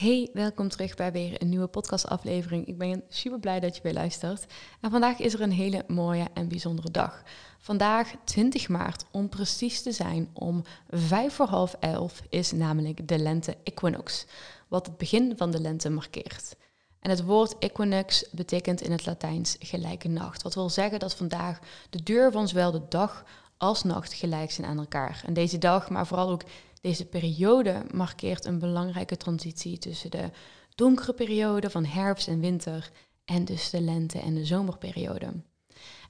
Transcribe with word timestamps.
Hey, 0.00 0.30
welkom 0.32 0.68
terug 0.68 0.94
bij 0.94 1.12
weer 1.12 1.42
een 1.42 1.48
nieuwe 1.48 1.66
podcastaflevering. 1.66 2.66
Ik 2.66 2.78
ben 2.78 3.02
super 3.08 3.38
blij 3.38 3.60
dat 3.60 3.76
je 3.76 3.82
weer 3.82 3.92
luistert. 3.92 4.46
En 4.80 4.90
vandaag 4.90 5.18
is 5.18 5.34
er 5.34 5.40
een 5.40 5.52
hele 5.52 5.84
mooie 5.86 6.26
en 6.34 6.48
bijzondere 6.48 6.90
dag. 6.90 7.22
Vandaag, 7.58 8.14
20 8.24 8.68
maart, 8.68 9.04
om 9.10 9.28
precies 9.28 9.82
te 9.82 9.92
zijn, 9.92 10.30
om 10.32 10.62
vijf 10.90 11.34
voor 11.34 11.46
half 11.46 11.76
elf, 11.80 12.22
is 12.28 12.52
namelijk 12.52 13.08
de 13.08 13.18
lente 13.18 13.56
equinox, 13.64 14.26
wat 14.68 14.86
het 14.86 14.96
begin 14.96 15.32
van 15.36 15.50
de 15.50 15.60
lente 15.60 15.90
markeert. 15.90 16.56
En 17.00 17.10
het 17.10 17.24
woord 17.24 17.58
equinox 17.58 18.30
betekent 18.32 18.80
in 18.80 18.92
het 18.92 19.06
Latijns 19.06 19.56
gelijke 19.58 20.08
nacht. 20.08 20.42
Wat 20.42 20.54
wil 20.54 20.70
zeggen 20.70 20.98
dat 20.98 21.14
vandaag 21.14 21.58
de 21.90 22.02
deur 22.02 22.32
van 22.32 22.48
zowel 22.48 22.70
de 22.70 22.82
dag 22.88 23.24
als 23.60 23.82
nacht 23.82 24.12
gelijk 24.12 24.50
zijn 24.50 24.66
aan 24.66 24.78
elkaar. 24.78 25.22
En 25.26 25.32
deze 25.32 25.58
dag, 25.58 25.90
maar 25.90 26.06
vooral 26.06 26.30
ook 26.30 26.42
deze 26.80 27.06
periode 27.06 27.82
markeert 27.94 28.44
een 28.44 28.58
belangrijke 28.58 29.16
transitie 29.16 29.78
tussen 29.78 30.10
de 30.10 30.30
donkere 30.74 31.12
periode 31.12 31.70
van 31.70 31.84
herfst 31.84 32.28
en 32.28 32.40
winter 32.40 32.90
en 33.24 33.44
dus 33.44 33.70
de 33.70 33.80
lente- 33.80 34.20
en 34.20 34.34
de 34.34 34.44
zomerperiode. 34.44 35.32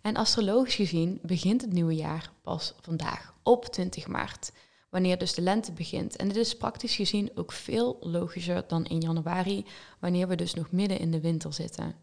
En 0.02 0.16
astrologisch 0.16 0.74
gezien 0.74 1.18
begint 1.22 1.60
het 1.60 1.72
nieuwe 1.72 1.94
jaar 1.94 2.32
pas 2.42 2.74
vandaag, 2.80 3.34
op 3.42 3.64
20 3.64 4.06
maart, 4.06 4.52
wanneer 4.90 5.18
dus 5.18 5.34
de 5.34 5.42
lente 5.42 5.72
begint. 5.72 6.16
En 6.16 6.28
dit 6.28 6.36
is 6.36 6.56
praktisch 6.56 6.96
gezien 6.96 7.30
ook 7.34 7.52
veel 7.52 7.96
logischer 8.00 8.64
dan 8.66 8.84
in 8.84 9.00
januari, 9.00 9.64
wanneer 10.00 10.28
we 10.28 10.34
dus 10.34 10.55
nog 10.55 10.70
midden 10.72 10.98
in 10.98 11.10
de 11.10 11.20
winter 11.20 11.52
zitten. 11.52 11.94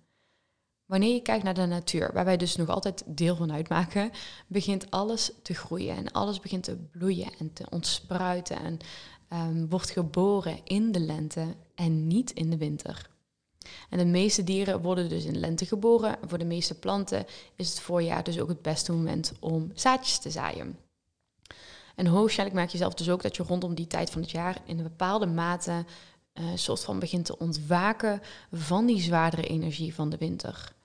Wanneer 0.87 1.13
je 1.13 1.21
kijkt 1.21 1.43
naar 1.43 1.53
de 1.53 1.65
natuur, 1.65 2.13
waar 2.13 2.25
wij 2.25 2.37
dus 2.37 2.55
nog 2.55 2.69
altijd 2.69 3.03
deel 3.05 3.35
van 3.35 3.51
uitmaken, 3.51 4.11
begint 4.47 4.91
alles 4.91 5.31
te 5.41 5.53
groeien 5.53 5.95
en 5.95 6.11
alles 6.11 6.39
begint 6.39 6.63
te 6.63 6.75
bloeien 6.91 7.29
en 7.39 7.53
te 7.53 7.65
ontspruiten 7.69 8.57
en 8.59 8.79
um, 9.33 9.69
wordt 9.69 9.89
geboren 9.89 10.59
in 10.63 10.91
de 10.91 10.99
lente 10.99 11.55
en 11.75 12.07
niet 12.07 12.31
in 12.31 12.49
de 12.49 12.57
winter. 12.57 13.09
En 13.89 13.97
de 13.97 14.05
meeste 14.05 14.43
dieren 14.43 14.81
worden 14.81 15.09
dus 15.09 15.25
in 15.25 15.39
lente 15.39 15.65
geboren. 15.65 16.17
Voor 16.21 16.37
de 16.37 16.45
meeste 16.45 16.79
planten 16.79 17.25
is 17.55 17.69
het 17.69 17.79
voorjaar 17.79 18.23
dus 18.23 18.39
ook 18.39 18.49
het 18.49 18.61
beste 18.61 18.91
moment 18.91 19.33
om 19.39 19.71
zaadjes 19.73 20.19
te 20.19 20.31
zaaien. 20.31 20.77
En 21.95 22.05
hoogstwaarschijnlijk 22.05 22.59
merk 22.59 22.71
je 22.71 22.77
zelf 22.77 22.93
dus 22.93 23.09
ook 23.09 23.21
dat 23.21 23.35
je 23.35 23.43
rondom 23.43 23.75
die 23.75 23.87
tijd 23.87 24.09
van 24.09 24.21
het 24.21 24.31
jaar 24.31 24.61
in 24.65 24.77
een 24.77 24.83
bepaalde 24.83 25.25
mate 25.25 25.85
uh, 26.33 26.45
soort 26.55 26.83
van 26.83 26.99
begint 26.99 27.25
te 27.25 27.37
ontwaken 27.37 28.21
van 28.51 28.85
die 28.85 29.01
zwaardere 29.01 29.47
energie 29.47 29.93
van 29.93 30.09
de 30.09 30.17
winter. 30.17 30.75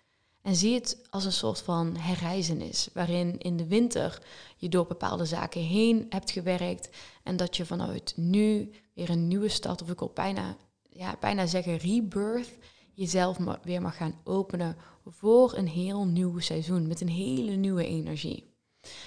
En 0.42 0.56
zie 0.56 0.74
het 0.74 1.06
als 1.10 1.24
een 1.24 1.32
soort 1.32 1.60
van 1.60 1.96
herreizenis, 1.96 2.88
waarin 2.92 3.38
in 3.38 3.56
de 3.56 3.66
winter 3.66 4.22
je 4.56 4.68
door 4.68 4.86
bepaalde 4.86 5.24
zaken 5.24 5.60
heen 5.60 6.06
hebt 6.08 6.30
gewerkt 6.30 6.88
en 7.22 7.36
dat 7.36 7.56
je 7.56 7.66
vanuit 7.66 8.12
nu 8.16 8.70
weer 8.94 9.10
een 9.10 9.28
nieuwe 9.28 9.48
start, 9.48 9.82
of 9.82 9.90
ik 9.90 9.98
wil 9.98 10.10
bijna, 10.14 10.56
ja, 10.88 11.16
bijna 11.20 11.46
zeggen 11.46 11.76
rebirth, 11.76 12.50
jezelf 12.94 13.38
weer 13.62 13.82
mag 13.82 13.96
gaan 13.96 14.20
openen 14.24 14.76
voor 15.06 15.56
een 15.56 15.68
heel 15.68 16.04
nieuw 16.04 16.38
seizoen 16.38 16.86
met 16.86 17.00
een 17.00 17.08
hele 17.08 17.52
nieuwe 17.52 17.86
energie. 17.86 18.51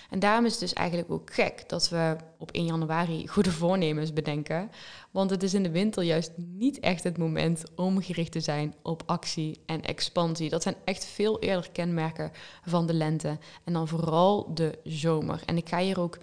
En 0.09 0.19
daarom 0.19 0.46
is 0.46 0.52
het 0.52 0.59
dus 0.59 0.74
eigenlijk 0.74 1.12
ook 1.12 1.34
gek 1.34 1.69
dat 1.69 1.90
we 1.90 2.16
op 2.38 2.52
1 2.52 2.66
januari 2.66 3.28
goede 3.28 3.52
voornemens 3.52 4.13
bedenken. 4.13 4.72
Want 5.12 5.30
het 5.30 5.44
is 5.44 5.53
in 5.53 5.63
de 5.63 5.72
winter 5.72 6.03
juist 6.03 6.31
niet 6.38 6.80
echt 6.80 7.03
het 7.03 7.18
moment 7.18 7.63
om 7.75 8.02
gericht 8.02 8.31
te 8.31 8.40
zijn 8.40 8.75
op 8.81 9.03
actie 9.06 9.59
en 9.66 9.81
expansie. 9.81 10.50
Dat 10.50 10.63
zijn 10.63 10.75
echt 10.86 11.06
veel 11.06 11.40
eerder 11.40 11.72
kenmerken 11.72 12.31
van 12.66 12.86
de 12.86 12.94
lente. 12.94 13.38
En 13.63 13.74
dan 13.74 13.88
vooral 13.88 14.53
de 14.53 14.80
zomer. 14.84 15.41
En 15.46 15.58
ik 15.58 15.69
ga 15.69 15.80
hier 15.80 16.00
ook 16.00 16.18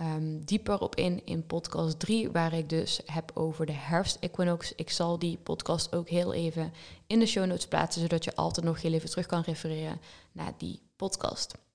um, 0.00 0.44
dieper 0.44 0.80
op 0.80 0.94
in 0.94 1.24
in 1.24 1.46
podcast 1.46 1.98
3, 1.98 2.30
waar 2.30 2.52
ik 2.52 2.68
dus 2.68 3.00
heb 3.04 3.30
over 3.34 3.66
de 3.66 3.72
herfst-equinox. 3.72 4.72
Ik 4.74 4.90
zal 4.90 5.18
die 5.18 5.38
podcast 5.42 5.94
ook 5.94 6.08
heel 6.08 6.32
even 6.32 6.72
in 7.06 7.18
de 7.18 7.26
show 7.26 7.46
notes 7.46 7.68
plaatsen, 7.68 8.00
zodat 8.00 8.24
je 8.24 8.34
altijd 8.34 8.66
nog 8.66 8.82
heel 8.82 8.92
even 8.92 9.10
terug 9.10 9.26
kan 9.26 9.42
refereren 9.42 10.00
naar 10.32 10.52
die 10.58 10.80
podcast. 10.96 11.65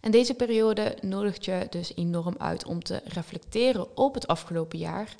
En 0.00 0.10
deze 0.10 0.34
periode 0.34 0.96
nodigt 1.00 1.44
je 1.44 1.66
dus 1.70 1.94
enorm 1.94 2.34
uit 2.38 2.66
om 2.66 2.82
te 2.82 3.00
reflecteren 3.04 3.96
op 3.96 4.14
het 4.14 4.26
afgelopen 4.26 4.78
jaar. 4.78 5.14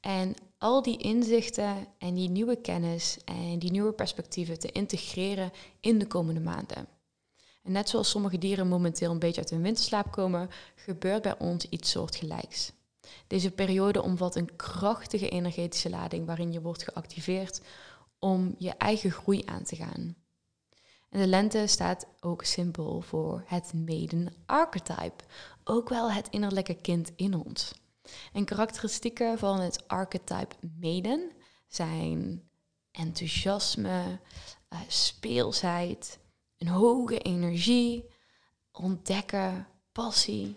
En 0.00 0.34
al 0.58 0.82
die 0.82 0.96
inzichten 0.96 1.86
en 1.98 2.14
die 2.14 2.30
nieuwe 2.30 2.56
kennis 2.56 3.18
en 3.24 3.58
die 3.58 3.70
nieuwe 3.70 3.92
perspectieven 3.92 4.58
te 4.58 4.72
integreren 4.72 5.52
in 5.80 5.98
de 5.98 6.06
komende 6.06 6.40
maanden. 6.40 6.86
En 7.62 7.72
net 7.72 7.88
zoals 7.88 8.10
sommige 8.10 8.38
dieren 8.38 8.68
momenteel 8.68 9.10
een 9.10 9.18
beetje 9.18 9.40
uit 9.40 9.50
hun 9.50 9.62
winterslaap 9.62 10.10
komen, 10.10 10.50
gebeurt 10.74 11.22
bij 11.22 11.38
ons 11.38 11.66
iets 11.68 11.90
soortgelijks. 11.90 12.72
Deze 13.26 13.50
periode 13.50 14.02
omvat 14.02 14.36
een 14.36 14.56
krachtige 14.56 15.28
energetische 15.28 15.90
lading 15.90 16.26
waarin 16.26 16.52
je 16.52 16.60
wordt 16.60 16.82
geactiveerd 16.82 17.60
om 18.18 18.54
je 18.58 18.70
eigen 18.70 19.10
groei 19.10 19.42
aan 19.44 19.62
te 19.62 19.76
gaan. 19.76 20.16
En 21.12 21.20
de 21.20 21.26
lente 21.26 21.66
staat 21.66 22.06
ook 22.20 22.44
symbool 22.44 23.00
voor 23.00 23.42
het 23.46 23.72
maiden 23.74 24.34
archetype, 24.46 25.24
ook 25.64 25.88
wel 25.88 26.12
het 26.12 26.28
innerlijke 26.30 26.74
kind 26.74 27.12
in 27.16 27.34
ons. 27.34 27.72
En 28.32 28.44
karakteristieken 28.44 29.38
van 29.38 29.60
het 29.60 29.88
archetype 29.88 30.54
maiden 30.80 31.30
zijn 31.68 32.42
enthousiasme, 32.90 34.20
uh, 34.72 34.78
speelsheid, 34.88 36.18
een 36.58 36.68
hoge 36.68 37.18
energie, 37.18 38.04
ontdekken, 38.72 39.66
passie. 39.92 40.56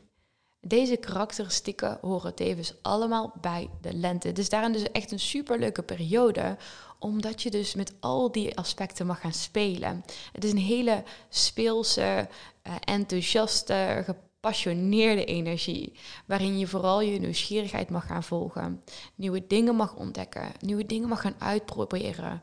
Deze 0.62 0.98
karakteristieken 0.98 1.98
horen 2.02 2.36
tevens 2.36 2.74
allemaal 2.82 3.34
bij 3.42 3.70
de 3.82 3.94
lente. 3.94 4.32
Dus 4.32 4.50
daarin 4.50 4.72
dus 4.72 4.92
echt 4.92 5.12
een 5.12 5.20
superleuke 5.20 5.84
periode 5.84 6.58
omdat 7.06 7.42
je 7.42 7.52
dus 7.52 7.76
met 7.76 7.94
al 8.00 8.32
die 8.32 8.58
aspecten 8.58 9.06
mag 9.06 9.20
gaan 9.20 9.34
spelen. 9.34 10.04
Het 10.32 10.44
is 10.44 10.52
een 10.52 10.58
hele 10.58 11.04
speelse, 11.30 12.30
uh, 12.68 12.76
enthousiaste, 12.80 14.02
gepassioneerde 14.06 15.26
energie. 15.26 16.00
Waarin 16.26 16.60
je 16.60 16.68
vooral 16.68 17.02
je 17.02 17.20
nieuwsgierigheid 17.20 17.90
mag 17.90 18.06
gaan 18.06 18.24
volgen. 18.24 18.84
Nieuwe 19.16 19.48
dingen 19.48 19.76
mag 19.76 19.96
ontdekken. 19.96 20.52
Nieuwe 20.60 20.86
dingen 20.86 21.10
mag 21.10 21.22
gaan 21.22 21.36
uitproberen. 21.40 22.42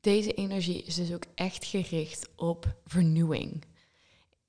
Deze 0.00 0.32
energie 0.34 0.82
is 0.82 0.94
dus 0.94 1.12
ook 1.12 1.24
echt 1.34 1.64
gericht 1.64 2.28
op 2.36 2.76
vernieuwing. 2.84 3.64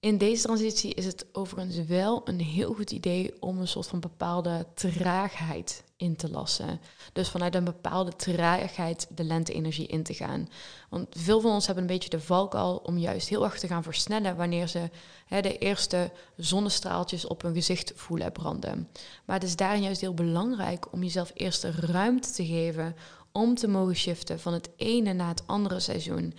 In 0.08 0.18
deze 0.18 0.44
transitie 0.44 0.94
is 0.94 1.06
het 1.06 1.26
overigens 1.32 1.86
wel 1.86 2.22
een 2.26 2.40
heel 2.40 2.74
goed 2.74 2.92
idee 2.92 3.34
om 3.40 3.60
een 3.60 3.68
soort 3.68 3.88
van 3.88 4.00
bepaalde 4.00 4.66
traagheid 4.74 5.84
in 5.98 6.16
te 6.16 6.30
lassen. 6.30 6.80
Dus 7.14 7.30
vanuit 7.30 7.56
een 7.56 7.64
bepaalde 7.64 8.16
traagheid 8.16 9.08
de 9.16 9.24
lente-energie 9.24 9.88
in 9.88 10.04
te 10.04 10.14
gaan. 10.14 10.50
Want 10.90 11.08
veel 11.10 11.42
van 11.42 11.52
ons 11.52 11.66
hebben 11.66 11.84
een 11.84 11.90
beetje 11.90 12.10
de 12.10 12.20
valkuil 12.20 12.76
om 12.76 12.98
juist 12.98 13.30
heel 13.30 13.44
erg 13.44 13.60
te 13.60 13.68
gaan 13.68 13.84
versnellen 13.84 14.36
wanneer 14.36 14.68
ze 14.68 14.90
hè, 15.26 15.42
de 15.42 15.58
eerste 15.58 16.12
zonnestraaltjes 16.38 17.28
op 17.28 17.42
hun 17.42 17.54
gezicht 17.54 17.92
voelen 17.96 18.32
branden. 18.32 18.90
Maar 19.26 19.36
het 19.36 19.48
is 19.48 19.56
daarin 19.56 19.82
juist 19.82 20.02
heel 20.02 20.14
belangrijk 20.14 20.94
om 20.94 21.04
jezelf 21.04 21.32
eerst 21.34 21.62
de 21.62 21.72
ruimte 21.72 22.32
te 22.32 22.46
geven 22.46 22.96
om 23.32 23.56
te 23.56 23.68
mogen 23.68 23.96
shiften 23.96 24.40
van 24.40 24.54
het 24.54 24.70
ene 24.76 25.14
naar 25.14 25.30
het 25.30 25.44
andere 25.48 25.80
seizoen. 25.80 26.34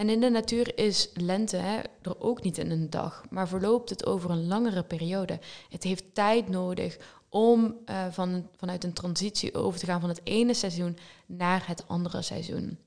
En 0.00 0.08
in 0.08 0.20
de 0.20 0.30
natuur 0.30 0.78
is 0.78 1.10
lente 1.14 1.56
hè, 1.56 1.80
er 2.02 2.20
ook 2.20 2.42
niet 2.42 2.58
in 2.58 2.70
een 2.70 2.90
dag, 2.90 3.24
maar 3.30 3.48
verloopt 3.48 3.90
het 3.90 4.06
over 4.06 4.30
een 4.30 4.46
langere 4.46 4.82
periode. 4.82 5.38
Het 5.68 5.82
heeft 5.82 6.14
tijd 6.14 6.48
nodig 6.48 6.98
om 7.28 7.76
uh, 7.86 8.06
van, 8.10 8.48
vanuit 8.56 8.84
een 8.84 8.92
transitie 8.92 9.54
over 9.54 9.80
te 9.80 9.86
gaan 9.86 10.00
van 10.00 10.08
het 10.08 10.20
ene 10.24 10.54
seizoen 10.54 10.98
naar 11.26 11.66
het 11.66 11.84
andere 11.88 12.22
seizoen. 12.22 12.78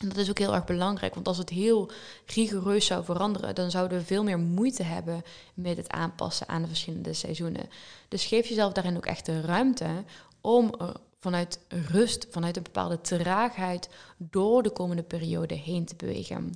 En 0.00 0.08
dat 0.08 0.16
is 0.16 0.30
ook 0.30 0.38
heel 0.38 0.54
erg 0.54 0.64
belangrijk, 0.64 1.14
want 1.14 1.28
als 1.28 1.38
het 1.38 1.50
heel 1.50 1.90
rigoureus 2.26 2.86
zou 2.86 3.04
veranderen, 3.04 3.54
dan 3.54 3.70
zouden 3.70 3.98
we 3.98 4.04
veel 4.04 4.24
meer 4.24 4.38
moeite 4.38 4.82
hebben 4.82 5.22
met 5.54 5.76
het 5.76 5.90
aanpassen 5.90 6.48
aan 6.48 6.62
de 6.62 6.68
verschillende 6.68 7.12
seizoenen. 7.12 7.68
Dus 8.08 8.24
geef 8.24 8.46
jezelf 8.46 8.72
daarin 8.72 8.96
ook 8.96 9.06
echt 9.06 9.26
de 9.26 9.40
ruimte 9.40 10.04
om 10.40 10.74
vanuit 11.18 11.60
rust, 11.68 12.26
vanuit 12.30 12.56
een 12.56 12.62
bepaalde 12.62 13.00
traagheid 13.00 13.88
door 14.18 14.62
de 14.62 14.70
komende 14.70 15.02
periode 15.02 15.54
heen 15.54 15.84
te 15.84 15.96
bewegen. 15.96 16.52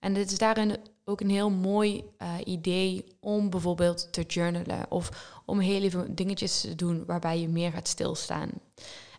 En 0.00 0.14
dit 0.14 0.30
is 0.30 0.38
daarin 0.38 0.76
ook 1.04 1.20
een 1.20 1.30
heel 1.30 1.50
mooi 1.50 2.04
uh, 2.18 2.34
idee 2.44 3.04
om 3.20 3.50
bijvoorbeeld 3.50 4.12
te 4.12 4.22
journalen 4.22 4.90
of 4.90 5.34
om 5.44 5.58
heel 5.58 5.82
even 5.82 6.14
dingetjes 6.14 6.60
te 6.60 6.74
doen 6.74 7.04
waarbij 7.04 7.40
je 7.40 7.48
meer 7.48 7.72
gaat 7.72 7.88
stilstaan. 7.88 8.50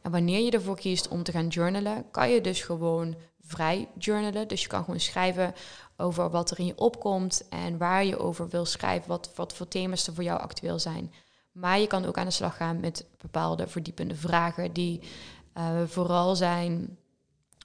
En 0.01 0.11
wanneer 0.11 0.39
je 0.39 0.51
ervoor 0.51 0.75
kiest 0.75 1.07
om 1.07 1.23
te 1.23 1.31
gaan 1.31 1.47
journalen, 1.47 2.11
kan 2.11 2.29
je 2.29 2.41
dus 2.41 2.61
gewoon 2.61 3.15
vrij 3.41 3.89
journalen. 3.97 4.47
Dus 4.47 4.61
je 4.61 4.67
kan 4.67 4.83
gewoon 4.83 4.99
schrijven 4.99 5.53
over 5.97 6.29
wat 6.29 6.51
er 6.51 6.59
in 6.59 6.65
je 6.65 6.77
opkomt 6.77 7.47
en 7.49 7.77
waar 7.77 8.05
je 8.05 8.19
over 8.19 8.49
wil 8.49 8.65
schrijven, 8.65 9.09
wat, 9.09 9.31
wat 9.35 9.53
voor 9.53 9.67
thema's 9.67 10.07
er 10.07 10.13
voor 10.13 10.23
jou 10.23 10.39
actueel 10.39 10.79
zijn. 10.79 11.13
Maar 11.59 11.79
je 11.79 11.87
kan 11.87 12.05
ook 12.05 12.17
aan 12.17 12.25
de 12.25 12.31
slag 12.31 12.57
gaan 12.57 12.79
met 12.79 13.05
bepaalde 13.17 13.67
verdiepende 13.67 14.15
vragen 14.15 14.73
die 14.73 15.01
uh, 15.57 15.83
vooral 15.85 16.35
zijn, 16.35 16.97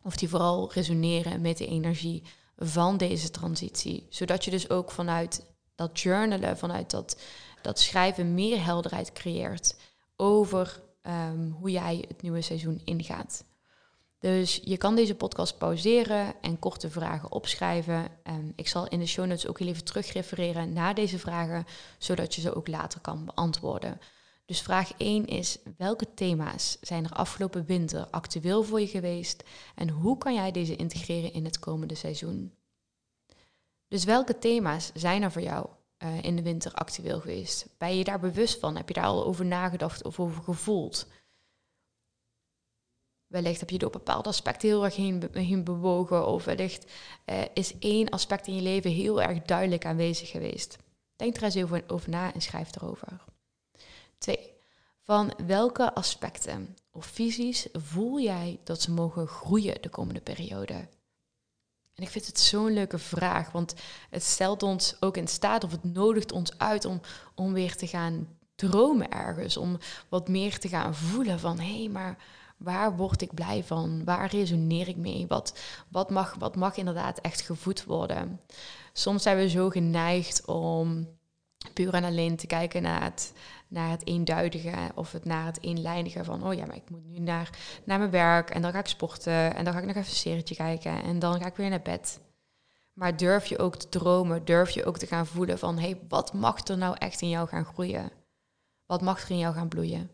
of 0.03 0.17
die 0.17 0.29
vooral 0.29 0.73
resoneren 0.73 1.41
met 1.41 1.59
de 1.59 1.67
energie 1.67 2.23
van 2.57 2.97
deze 2.97 3.31
transitie. 3.31 4.07
Zodat 4.11 4.45
je 4.45 4.51
dus 4.51 4.71
ook 4.71 4.91
vanuit 4.91 5.45
dat 5.75 6.01
journalen, 6.01 6.59
vanuit 6.59 6.91
dat, 6.91 7.21
dat 7.63 7.81
schrijven 7.81 8.35
meer 8.35 8.65
helderheid 8.65 9.13
creëert 9.13 9.77
over 10.17 10.83
um, 11.03 11.57
hoe 11.61 11.71
jij 11.71 12.05
het 12.09 12.23
nieuwe 12.23 12.43
seizoen 12.43 12.81
ingaat. 12.85 13.45
Dus 14.23 14.61
je 14.65 14.77
kan 14.77 14.95
deze 14.95 15.15
podcast 15.15 15.59
pauzeren 15.59 16.35
en 16.41 16.59
korte 16.59 16.91
vragen 16.91 17.33
opschrijven. 17.33 18.09
Um, 18.25 18.53
ik 18.57 18.69
zal 18.69 18.89
in 18.89 18.99
de 18.99 19.07
show 19.07 19.27
notes 19.27 19.47
ook 19.47 19.59
heel 19.59 19.69
even 19.69 19.85
terugrefereren 19.85 20.73
naar 20.73 20.95
deze 20.95 21.19
vragen, 21.19 21.65
zodat 21.99 22.35
je 22.35 22.41
ze 22.41 22.55
ook 22.55 22.69
later 22.69 23.01
kan 23.01 23.25
beantwoorden. 23.25 24.01
Dus 24.45 24.61
vraag 24.61 24.93
1 24.97 25.27
is: 25.27 25.59
welke 25.77 26.15
thema's 26.15 26.79
zijn 26.81 27.05
er 27.05 27.13
afgelopen 27.13 27.65
winter 27.65 28.07
actueel 28.11 28.63
voor 28.63 28.81
je 28.81 28.87
geweest 28.87 29.43
en 29.75 29.89
hoe 29.89 30.19
kan 30.19 30.35
jij 30.35 30.51
deze 30.51 30.77
integreren 30.77 31.33
in 31.33 31.45
het 31.45 31.59
komende 31.59 31.95
seizoen? 31.95 32.55
Dus 33.89 34.05
welke 34.05 34.39
thema's 34.39 34.91
zijn 34.95 35.23
er 35.23 35.33
voor 35.33 35.43
jou 35.43 35.67
uh, 35.99 36.23
in 36.23 36.37
de 36.37 36.43
winter 36.43 36.73
actueel 36.73 37.21
geweest? 37.21 37.67
Ben 37.79 37.97
je 37.97 38.05
daar 38.05 38.21
bewust 38.21 38.59
van? 38.59 38.77
Heb 38.77 38.89
je 38.89 38.95
daar 38.95 39.05
al 39.05 39.25
over 39.25 39.45
nagedacht 39.45 40.05
of 40.05 40.21
over 40.21 40.43
gevoeld? 40.43 41.07
Wellicht 43.33 43.61
heb 43.61 43.71
je 43.71 43.79
door 43.79 43.91
bepaalde 43.91 44.29
aspecten 44.29 44.69
heel 44.69 44.85
erg 44.85 44.97
heen, 44.97 45.29
heen 45.33 45.65
bewogen, 45.65 46.27
of 46.27 46.45
wellicht 46.45 46.91
uh, 47.27 47.41
is 47.55 47.79
één 47.79 48.09
aspect 48.09 48.47
in 48.47 48.55
je 48.55 48.63
leven 48.63 48.91
heel 48.91 49.23
erg 49.23 49.43
duidelijk 49.43 49.87
aanwezig 49.87 50.31
geweest. 50.31 50.77
Denk 51.17 51.37
er 51.37 51.43
eens 51.43 51.57
over, 51.57 51.85
over 51.87 52.11
na 52.11 52.35
en 52.35 52.41
schrijf 52.41 52.77
erover. 52.77 53.25
Twee, 54.19 54.53
van 55.03 55.33
welke 55.47 55.95
aspecten 55.95 56.77
of 56.91 57.07
visies 57.07 57.67
voel 57.73 58.21
jij 58.21 58.61
dat 58.65 58.81
ze 58.81 58.91
mogen 58.91 59.27
groeien 59.27 59.83
de 59.83 59.89
komende 59.89 60.21
periode? 60.21 60.89
En 61.95 62.03
ik 62.03 62.09
vind 62.09 62.27
het 62.27 62.39
zo'n 62.39 62.73
leuke 62.73 62.99
vraag, 62.99 63.51
want 63.53 63.75
het 64.11 64.23
stelt 64.23 64.63
ons 64.63 64.97
ook 65.01 65.17
in 65.17 65.29
staat 65.29 65.65
of 65.65 65.71
het 65.71 65.85
nodigt 65.85 66.33
ons 66.33 66.59
uit 66.59 66.85
om, 66.85 67.01
om 67.35 67.53
weer 67.53 67.77
te 67.77 67.87
gaan 67.87 68.39
dromen 68.55 69.11
ergens, 69.11 69.57
om 69.57 69.79
wat 70.09 70.29
meer 70.29 70.59
te 70.59 70.69
gaan 70.69 70.95
voelen 70.95 71.39
van 71.39 71.59
hé, 71.59 71.79
hey, 71.79 71.89
maar 71.89 72.19
waar 72.63 72.97
word 72.97 73.23
ik 73.23 73.35
blij 73.35 73.65
van? 73.65 74.05
Waar 74.05 74.31
resoneer 74.31 74.89
ik 74.89 74.97
mee? 74.97 75.27
Wat, 75.29 75.59
wat, 75.89 76.11
mag, 76.11 76.35
wat 76.39 76.57
mag 76.57 76.77
inderdaad 76.77 77.19
echt 77.19 77.41
gevoed 77.41 77.85
worden? 77.85 78.41
Soms 78.93 79.23
zijn 79.23 79.37
we 79.37 79.49
zo 79.49 79.71
geneigd 79.71 80.45
om 80.45 81.09
puur 81.73 81.95
en 81.95 82.05
alleen 82.05 82.37
te 82.37 82.47
kijken 82.47 82.83
naar 82.83 83.03
het, 83.03 83.33
naar 83.69 83.91
het 83.91 84.07
eenduidige 84.07 84.91
of 84.95 85.13
het 85.13 85.25
naar 85.25 85.47
het 85.47 85.63
eenlijnige 85.63 86.25
van, 86.25 86.47
oh 86.47 86.55
ja, 86.55 86.67
maar 86.67 86.77
ik 86.77 86.91
moet 86.91 87.05
nu 87.05 87.19
naar, 87.19 87.51
naar 87.85 87.99
mijn 87.99 88.11
werk 88.11 88.51
en 88.51 88.63
dan 88.63 88.73
ga 88.73 88.79
ik 88.79 88.87
sporten 88.87 89.55
en 89.55 89.65
dan 89.65 89.73
ga 89.73 89.79
ik 89.79 89.87
nog 89.87 89.97
even 89.97 90.09
een 90.09 90.17
serietje 90.17 90.55
kijken 90.55 91.03
en 91.03 91.19
dan 91.19 91.41
ga 91.41 91.47
ik 91.47 91.57
weer 91.57 91.71
naar 91.71 91.83
bed. 91.83 92.21
Maar 92.93 93.17
durf 93.17 93.47
je 93.47 93.59
ook 93.59 93.77
te 93.77 93.89
dromen, 93.89 94.45
durf 94.45 94.71
je 94.71 94.85
ook 94.85 94.99
te 94.99 95.07
gaan 95.07 95.27
voelen 95.27 95.59
van, 95.59 95.79
hé, 95.79 95.91
hey, 95.91 96.01
wat 96.09 96.33
mag 96.33 96.69
er 96.69 96.79
nou 96.79 96.97
echt 96.99 97.21
in 97.21 97.29
jou 97.29 97.49
gaan 97.49 97.65
groeien? 97.65 98.11
Wat 98.87 99.03
mag 99.03 99.23
er 99.23 99.31
in 99.31 99.39
jou 99.39 99.55
gaan 99.55 99.69
bloeien? 99.69 100.11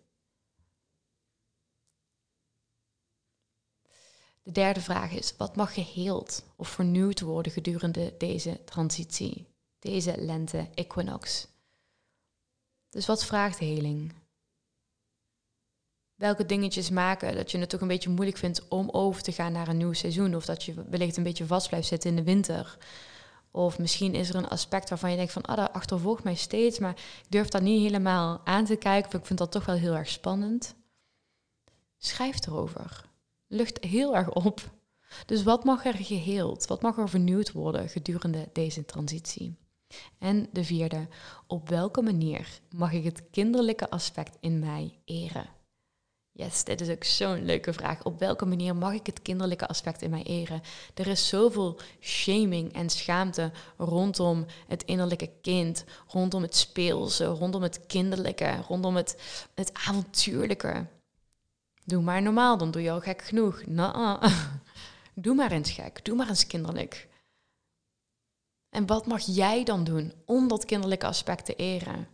De 4.48 4.54
derde 4.54 4.80
vraag 4.80 5.12
is, 5.12 5.34
wat 5.36 5.56
mag 5.56 5.74
geheeld 5.74 6.44
of 6.56 6.68
vernieuwd 6.68 7.20
worden 7.20 7.52
gedurende 7.52 8.14
deze 8.18 8.64
transitie, 8.64 9.46
deze 9.78 10.14
lente-equinox? 10.16 11.48
Dus 12.88 13.06
wat 13.06 13.24
vraagt 13.24 13.58
heling? 13.58 14.12
Welke 16.14 16.46
dingetjes 16.46 16.90
maken 16.90 17.34
dat 17.34 17.50
je 17.50 17.58
het 17.58 17.68
toch 17.68 17.80
een 17.80 17.88
beetje 17.88 18.10
moeilijk 18.10 18.36
vindt 18.36 18.68
om 18.68 18.90
over 18.90 19.22
te 19.22 19.32
gaan 19.32 19.52
naar 19.52 19.68
een 19.68 19.76
nieuw 19.76 19.92
seizoen? 19.92 20.34
Of 20.34 20.44
dat 20.44 20.64
je 20.64 20.84
wellicht 20.88 21.16
een 21.16 21.22
beetje 21.22 21.46
vast 21.46 21.68
blijft 21.68 21.88
zitten 21.88 22.10
in 22.10 22.16
de 22.16 22.22
winter? 22.22 22.78
Of 23.50 23.78
misschien 23.78 24.14
is 24.14 24.28
er 24.28 24.34
een 24.34 24.48
aspect 24.48 24.88
waarvan 24.88 25.10
je 25.10 25.16
denkt 25.16 25.32
van, 25.32 25.42
ah, 25.42 25.56
dat 25.56 25.72
achtervolgt 25.72 26.24
mij 26.24 26.34
steeds, 26.34 26.78
maar 26.78 26.96
ik 26.96 27.26
durf 27.28 27.48
dat 27.48 27.62
niet 27.62 27.82
helemaal 27.82 28.40
aan 28.44 28.64
te 28.64 28.76
kijken, 28.76 29.08
of 29.08 29.20
ik 29.20 29.26
vind 29.26 29.38
dat 29.38 29.52
toch 29.52 29.64
wel 29.64 29.76
heel 29.76 29.94
erg 29.94 30.08
spannend. 30.08 30.74
Schrijf 31.98 32.46
erover. 32.46 33.06
Lucht 33.48 33.84
heel 33.84 34.16
erg 34.16 34.32
op. 34.32 34.70
Dus 35.26 35.42
wat 35.42 35.64
mag 35.64 35.84
er 35.84 35.94
geheeld, 35.94 36.66
wat 36.66 36.82
mag 36.82 36.98
er 36.98 37.08
vernieuwd 37.08 37.52
worden 37.52 37.88
gedurende 37.88 38.48
deze 38.52 38.84
transitie? 38.84 39.56
En 40.18 40.48
de 40.52 40.64
vierde, 40.64 41.08
op 41.46 41.68
welke 41.68 42.02
manier 42.02 42.60
mag 42.70 42.92
ik 42.92 43.04
het 43.04 43.30
kinderlijke 43.30 43.90
aspect 43.90 44.36
in 44.40 44.58
mij 44.58 44.98
eren? 45.04 45.46
Yes, 46.32 46.64
dit 46.64 46.80
is 46.80 46.88
ook 46.88 47.04
zo'n 47.04 47.44
leuke 47.44 47.72
vraag. 47.72 48.04
Op 48.04 48.18
welke 48.18 48.46
manier 48.46 48.76
mag 48.76 48.92
ik 48.92 49.06
het 49.06 49.22
kinderlijke 49.22 49.68
aspect 49.68 50.02
in 50.02 50.10
mij 50.10 50.22
eren? 50.22 50.60
Er 50.94 51.06
is 51.06 51.28
zoveel 51.28 51.80
shaming 52.00 52.72
en 52.72 52.90
schaamte 52.90 53.52
rondom 53.76 54.46
het 54.66 54.82
innerlijke 54.82 55.30
kind, 55.40 55.84
rondom 56.06 56.42
het 56.42 56.56
speelse, 56.56 57.24
rondom 57.24 57.62
het 57.62 57.86
kinderlijke, 57.86 58.56
rondom 58.68 58.96
het, 58.96 59.16
het 59.54 59.70
avontuurlijke. 59.74 60.86
Doe 61.88 62.02
maar 62.02 62.22
normaal, 62.22 62.58
dan 62.58 62.70
doe 62.70 62.82
je 62.82 62.90
al 62.90 63.00
gek 63.00 63.22
genoeg. 63.22 63.66
Nou, 63.66 64.30
doe 65.14 65.34
maar 65.34 65.52
eens 65.52 65.70
gek, 65.70 66.04
doe 66.04 66.16
maar 66.16 66.28
eens 66.28 66.46
kinderlijk. 66.46 67.08
En 68.68 68.86
wat 68.86 69.06
mag 69.06 69.22
jij 69.22 69.64
dan 69.64 69.84
doen 69.84 70.12
om 70.26 70.48
dat 70.48 70.64
kinderlijke 70.64 71.06
aspect 71.06 71.44
te 71.44 71.54
eren? 71.54 72.08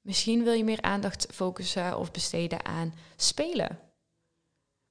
Misschien 0.00 0.44
wil 0.44 0.52
je 0.52 0.64
meer 0.64 0.82
aandacht 0.82 1.26
focussen 1.32 1.98
of 1.98 2.10
besteden 2.10 2.64
aan 2.64 2.94
spelen. 3.16 3.80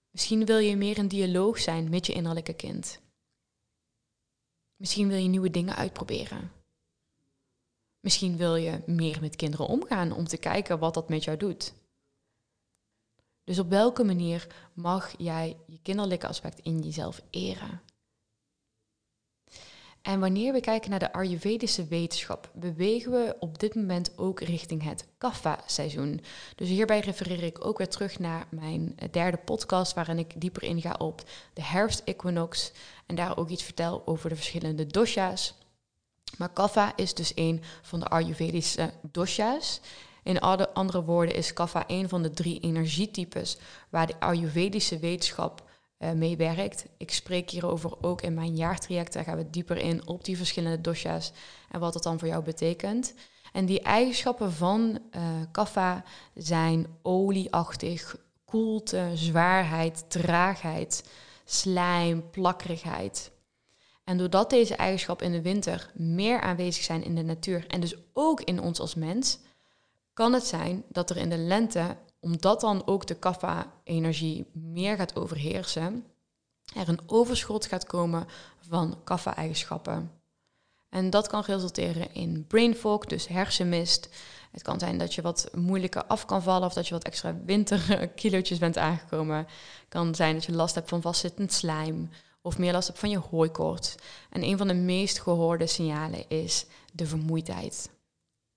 Misschien 0.09 0.45
wil 0.45 0.57
je 0.57 0.75
meer 0.75 0.97
in 0.97 1.07
dialoog 1.07 1.59
zijn 1.59 1.89
met 1.89 2.05
je 2.05 2.13
innerlijke 2.13 2.53
kind. 2.53 2.99
Misschien 4.75 5.07
wil 5.07 5.17
je 5.17 5.27
nieuwe 5.27 5.49
dingen 5.49 5.75
uitproberen. 5.75 6.51
Misschien 7.99 8.37
wil 8.37 8.55
je 8.55 8.83
meer 8.85 9.21
met 9.21 9.35
kinderen 9.35 9.67
omgaan 9.67 10.11
om 10.11 10.27
te 10.27 10.37
kijken 10.37 10.79
wat 10.79 10.93
dat 10.93 11.09
met 11.09 11.23
jou 11.23 11.37
doet. 11.37 11.73
Dus 13.43 13.59
op 13.59 13.69
welke 13.69 14.03
manier 14.03 14.47
mag 14.73 15.13
jij 15.17 15.57
je 15.65 15.79
kinderlijke 15.81 16.27
aspect 16.27 16.59
in 16.59 16.79
jezelf 16.79 17.21
eren? 17.29 17.81
En 20.03 20.19
wanneer 20.19 20.53
we 20.53 20.59
kijken 20.59 20.89
naar 20.89 20.99
de 20.99 21.13
Ayurvedische 21.13 21.85
wetenschap, 21.85 22.51
bewegen 22.53 23.11
we 23.11 23.35
op 23.39 23.59
dit 23.59 23.75
moment 23.75 24.17
ook 24.17 24.39
richting 24.39 24.83
het 24.83 25.07
Kapha-seizoen. 25.17 26.21
Dus 26.55 26.67
hierbij 26.67 26.99
refereer 26.99 27.43
ik 27.43 27.65
ook 27.65 27.77
weer 27.77 27.89
terug 27.89 28.19
naar 28.19 28.47
mijn 28.49 28.95
derde 29.11 29.37
podcast, 29.37 29.93
waarin 29.93 30.17
ik 30.17 30.41
dieper 30.41 30.63
inga 30.63 30.95
op 30.97 31.23
de 31.53 31.63
herfst-equinox 31.63 32.71
en 33.05 33.15
daar 33.15 33.37
ook 33.37 33.49
iets 33.49 33.63
vertel 33.63 34.01
over 34.05 34.29
de 34.29 34.35
verschillende 34.35 34.87
dosha's. 34.87 35.53
Maar 36.37 36.49
Kapha 36.49 36.95
is 36.95 37.13
dus 37.13 37.31
een 37.35 37.61
van 37.81 37.99
de 37.99 38.07
Ayurvedische 38.07 38.93
dosha's. 39.01 39.81
In 40.23 40.39
andere 40.73 41.03
woorden 41.03 41.35
is 41.35 41.53
Kapha 41.53 41.83
een 41.87 42.09
van 42.09 42.21
de 42.21 42.31
drie 42.31 42.59
energietypes 42.59 43.57
waar 43.89 44.07
de 44.07 44.19
Ayurvedische 44.19 44.99
wetenschap 44.99 45.63
uh, 45.99 46.11
mee 46.11 46.37
werkt. 46.37 46.85
Ik 46.97 47.11
spreek 47.11 47.49
hierover 47.49 47.91
ook 48.01 48.21
in 48.21 48.33
mijn 48.33 48.55
jaartraject. 48.55 49.13
Daar 49.13 49.23
gaan 49.23 49.37
we 49.37 49.49
dieper 49.49 49.77
in 49.77 50.07
op 50.07 50.23
die 50.25 50.37
verschillende 50.37 50.81
dosha's 50.81 51.31
en 51.69 51.79
wat 51.79 51.93
dat 51.93 52.03
dan 52.03 52.19
voor 52.19 52.27
jou 52.27 52.43
betekent. 52.43 53.13
En 53.51 53.65
die 53.65 53.81
eigenschappen 53.81 54.51
van 54.51 54.99
uh, 55.15 55.21
kapha 55.51 56.03
zijn 56.35 56.87
olieachtig, 57.01 58.17
koelte, 58.45 59.11
zwaarheid, 59.13 60.05
traagheid, 60.07 61.09
slijm, 61.45 62.29
plakkerigheid. 62.31 63.31
En 64.03 64.17
doordat 64.17 64.49
deze 64.49 64.75
eigenschappen 64.75 65.25
in 65.25 65.31
de 65.31 65.41
winter 65.41 65.91
meer 65.93 66.41
aanwezig 66.41 66.83
zijn 66.83 67.03
in 67.03 67.15
de 67.15 67.23
natuur 67.23 67.67
en 67.67 67.81
dus 67.81 67.95
ook 68.13 68.41
in 68.41 68.61
ons 68.61 68.79
als 68.79 68.95
mens, 68.95 69.39
kan 70.13 70.33
het 70.33 70.45
zijn 70.45 70.83
dat 70.89 71.09
er 71.09 71.17
in 71.17 71.29
de 71.29 71.37
lente 71.37 71.97
omdat 72.19 72.61
dan 72.61 72.87
ook 72.87 73.07
de 73.07 73.15
kaffa-energie 73.15 74.45
meer 74.53 74.95
gaat 74.95 75.15
overheersen, 75.15 76.05
er 76.75 76.89
een 76.89 76.99
overschot 77.05 77.65
gaat 77.65 77.85
komen 77.85 78.27
van 78.59 78.97
kaffa-eigenschappen. 79.03 80.11
En 80.89 81.09
dat 81.09 81.27
kan 81.27 81.43
resulteren 81.45 82.13
in 82.13 82.47
brain 82.47 82.75
fog, 82.75 83.05
dus 83.05 83.27
hersenmist. 83.27 84.09
Het 84.51 84.61
kan 84.61 84.79
zijn 84.79 84.97
dat 84.97 85.13
je 85.13 85.21
wat 85.21 85.49
moeilijker 85.53 86.05
af 86.05 86.25
kan 86.25 86.43
vallen 86.43 86.67
of 86.67 86.73
dat 86.73 86.87
je 86.87 86.93
wat 86.93 87.03
extra 87.03 87.35
winterkilootjes 87.45 88.57
bent 88.57 88.77
aangekomen. 88.77 89.37
Het 89.37 89.47
kan 89.89 90.15
zijn 90.15 90.33
dat 90.33 90.45
je 90.45 90.51
last 90.51 90.75
hebt 90.75 90.89
van 90.89 91.01
vastzittend 91.01 91.53
slijm 91.53 92.09
of 92.41 92.57
meer 92.57 92.71
last 92.71 92.87
hebt 92.87 92.99
van 92.99 93.09
je 93.09 93.17
hooikoorts. 93.17 93.95
En 94.29 94.43
een 94.43 94.57
van 94.57 94.67
de 94.67 94.73
meest 94.73 95.19
gehoorde 95.19 95.67
signalen 95.67 96.29
is 96.29 96.65
de 96.93 97.05
vermoeidheid. 97.05 97.89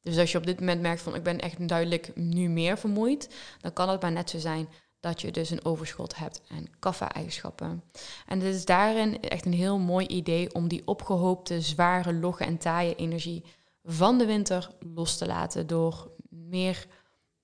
Dus 0.07 0.19
als 0.19 0.33
je 0.33 0.39
op 0.39 0.47
dit 0.47 0.61
moment 0.61 0.81
merkt 0.81 1.03
van 1.03 1.15
ik 1.15 1.23
ben 1.23 1.41
echt 1.41 1.69
duidelijk 1.69 2.17
nu 2.17 2.49
meer 2.49 2.79
vermoeid, 2.79 3.35
dan 3.61 3.73
kan 3.73 3.89
het 3.89 4.01
maar 4.01 4.13
net 4.13 4.31
zo 4.31 4.39
zijn 4.39 4.69
dat 5.01 5.21
je 5.21 5.31
dus 5.31 5.51
een 5.51 5.65
overschot 5.65 6.17
hebt 6.17 6.43
aan 6.51 6.67
kaffa-eigenschappen. 6.79 7.83
En 8.27 8.41
het 8.41 8.55
is 8.55 8.65
daarin 8.65 9.23
echt 9.23 9.47
een 9.47 9.53
heel 9.53 9.79
mooi 9.79 10.07
idee 10.07 10.55
om 10.55 10.69
die 10.69 10.87
opgehoopte, 10.87 11.61
zware, 11.61 12.15
logge 12.15 12.45
en 12.45 12.59
taaie 12.59 12.95
energie 12.95 13.45
van 13.83 14.19
de 14.19 14.27
winter 14.27 14.71
los 14.95 15.17
te 15.17 15.27
laten 15.27 15.67
door 15.67 16.11
meer 16.29 16.87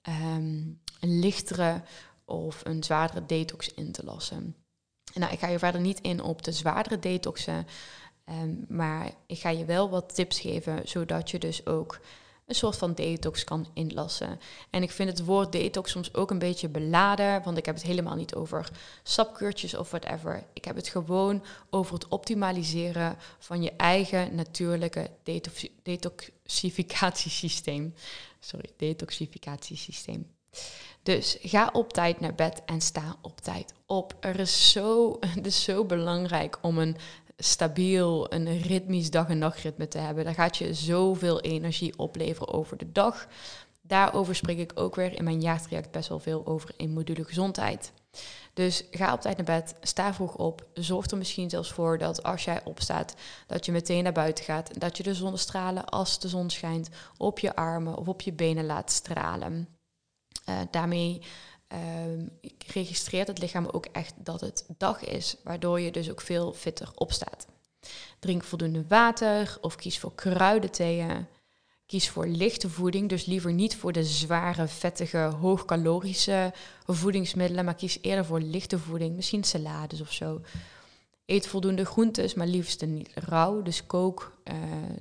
um, 0.09 0.81
een 1.01 1.19
lichtere 1.19 1.83
of 2.25 2.61
een 2.65 2.83
zwaardere 2.85 3.27
detox 3.27 3.75
in 3.75 3.93
te 3.93 4.05
lassen. 4.05 4.57
Nou, 5.15 5.33
ik 5.33 5.39
ga 5.39 5.49
je 5.49 5.59
verder 5.59 5.81
niet 5.81 6.01
in 6.01 6.23
op 6.23 6.43
de 6.43 6.53
zwaardere 6.53 6.99
detoxen, 6.99 7.67
um, 8.25 8.65
maar 8.69 9.11
ik 9.27 9.39
ga 9.39 9.49
je 9.49 9.65
wel 9.65 9.91
wat 9.91 10.15
tips 10.15 10.41
geven, 10.41 10.89
zodat 10.89 11.31
je 11.31 11.39
dus 11.39 11.67
ook 11.67 12.01
een 12.53 12.59
soort 12.59 12.77
van 12.77 12.95
detox 12.95 13.45
kan 13.45 13.67
inlassen. 13.75 14.41
En 14.71 14.83
ik 14.83 14.91
vind 14.91 15.09
het 15.09 15.25
woord 15.25 15.53
detox 15.53 15.91
soms 15.91 16.15
ook 16.15 16.31
een 16.31 16.39
beetje 16.39 16.69
beladen, 16.69 17.43
want 17.43 17.59
ik 17.59 17.67
heb 17.67 17.75
het 17.75 17.85
helemaal 17.85 18.15
niet 18.15 18.35
over 18.35 18.71
sapkeurtjes 19.03 19.75
of 19.75 19.91
whatever. 19.91 20.45
Ik 20.53 20.65
heb 20.65 20.77
het 20.77 20.89
gewoon 20.89 21.45
over 21.71 21.95
het 21.95 22.09
optimaliseren 22.09 23.17
van 23.39 23.63
je 23.63 23.73
eigen 23.77 24.35
natuurlijke 24.35 25.11
detox 25.23 25.67
detoxificatiesysteem. 25.83 27.95
Sorry, 28.41 28.71
detoxificatiesysteem. 28.77 30.27
Dus 31.03 31.37
ga 31.41 31.71
op 31.73 31.93
tijd 31.93 32.21
naar 32.21 32.35
bed 32.35 32.63
en 32.67 32.81
sta 32.81 33.17
op 33.23 33.41
tijd 33.41 33.75
op. 33.87 34.17
Er 34.21 34.41
is 34.41 34.71
zo, 34.71 35.17
het 35.35 35.47
is 35.47 35.65
zo 35.65 35.85
belangrijk 35.85 36.59
om 36.61 36.79
een 36.79 36.97
stabiel, 37.43 38.33
een 38.33 38.61
ritmisch 38.61 39.11
dag- 39.11 39.29
en 39.29 39.39
nachtritme 39.39 39.89
te 39.89 39.99
hebben. 39.99 40.25
Daar 40.25 40.35
gaat 40.35 40.57
je 40.57 40.75
zoveel 40.75 41.41
energie 41.41 41.99
opleveren 41.99 42.55
over 42.55 42.77
de 42.77 42.93
dag. 42.93 43.27
Daarover 43.81 44.35
spreek 44.35 44.59
ik 44.59 44.73
ook 44.75 44.95
weer 44.95 45.17
in 45.19 45.25
mijn 45.25 45.41
jaartraject 45.41 45.91
best 45.91 46.09
wel 46.09 46.19
veel 46.19 46.47
over 46.47 46.71
in 46.77 46.93
module 46.93 47.25
gezondheid. 47.25 47.93
Dus 48.55 48.85
ga 48.91 49.13
op 49.13 49.21
tijd 49.21 49.37
naar 49.37 49.47
bed, 49.47 49.75
sta 49.81 50.15
vroeg 50.15 50.37
op. 50.37 50.67
Zorg 50.75 51.07
er 51.07 51.17
misschien 51.17 51.51
zelfs 51.51 51.73
voor 51.73 51.99
dat 51.99 52.23
als 52.23 52.45
jij 52.45 52.65
opstaat, 52.65 53.15
dat 53.47 53.67
je 53.67 53.73
meteen 53.73 54.03
naar 54.03 54.13
buiten 54.13 54.45
gaat. 54.45 54.81
Dat 54.81 54.97
je 54.97 55.03
de 55.03 55.15
zonnestralen, 55.15 55.85
als 55.85 56.19
de 56.19 56.29
zon 56.29 56.51
schijnt, 56.51 56.89
op 57.17 57.39
je 57.39 57.57
armen 57.57 57.97
of 57.97 58.09
op 58.09 58.21
je 58.21 58.33
benen 58.33 58.67
laat 58.67 58.91
stralen. 58.91 59.69
Uh, 60.49 60.59
daarmee 60.71 61.23
uh, 61.73 61.79
registreert 62.67 63.29
het 63.29 63.39
lichaam 63.39 63.67
ook 63.67 63.87
echt 63.93 64.15
dat 64.17 64.41
het 64.41 64.65
dag 64.77 65.05
is, 65.05 65.37
waardoor 65.45 65.81
je 65.81 65.93
dus 65.93 66.11
ook 66.11 66.21
veel 66.21 66.53
fitter 66.53 66.91
opstaat. 66.95 67.47
Drink 68.19 68.45
voldoende 68.45 68.85
water 68.89 69.59
of 69.61 69.77
kies 69.77 69.99
voor 69.99 70.15
kruidentheeën. 70.15 71.27
Kies 71.87 72.09
voor 72.09 72.27
lichte 72.27 72.69
voeding, 72.69 73.09
dus 73.09 73.25
liever 73.25 73.53
niet 73.53 73.77
voor 73.77 73.93
de 73.93 74.05
zware, 74.05 74.69
vettige, 74.69 75.19
hoogcalorische 75.19 76.53
voedingsmiddelen, 76.87 77.65
maar 77.65 77.75
kies 77.75 77.99
eerder 78.03 78.25
voor 78.25 78.41
lichte 78.41 78.79
voeding, 78.79 79.17
misschien 79.17 79.45
salades 79.45 80.01
of 80.01 80.13
zo. 80.13 80.41
Eet 81.27 81.47
voldoende 81.47 81.85
groentes, 81.85 82.35
maar 82.35 82.47
liefst 82.47 82.87
niet 82.87 83.11
rauw. 83.15 83.63
Dus 83.63 83.87
kook 83.87 84.39
uh, 84.45 84.55